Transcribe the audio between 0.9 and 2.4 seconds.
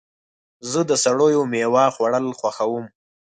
سړو میوو خوړل